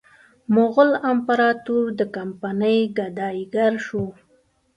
[0.55, 4.05] مغول امپراطور د کمپنۍ ګدایي ګر شو.